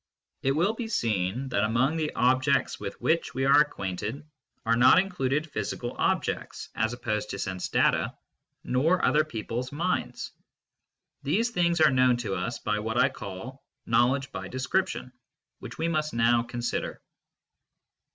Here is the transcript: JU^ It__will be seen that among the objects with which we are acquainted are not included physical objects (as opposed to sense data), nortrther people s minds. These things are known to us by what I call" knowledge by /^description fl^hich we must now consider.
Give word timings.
JU^ 0.43 0.53
It__will 0.55 0.75
be 0.75 0.87
seen 0.87 1.49
that 1.49 1.63
among 1.63 1.95
the 1.95 2.11
objects 2.15 2.79
with 2.79 2.99
which 2.99 3.35
we 3.35 3.45
are 3.45 3.61
acquainted 3.61 4.27
are 4.65 4.75
not 4.75 4.97
included 4.97 5.51
physical 5.51 5.95
objects 5.95 6.69
(as 6.73 6.93
opposed 6.93 7.29
to 7.29 7.37
sense 7.37 7.69
data), 7.69 8.11
nortrther 8.65 9.23
people 9.29 9.59
s 9.59 9.71
minds. 9.71 10.31
These 11.21 11.51
things 11.51 11.81
are 11.81 11.91
known 11.91 12.17
to 12.17 12.33
us 12.33 12.57
by 12.57 12.79
what 12.79 12.97
I 12.97 13.09
call" 13.09 13.63
knowledge 13.85 14.31
by 14.31 14.49
/^description 14.49 15.11
fl^hich 15.61 15.77
we 15.77 15.87
must 15.87 16.15
now 16.15 16.41
consider. 16.41 16.99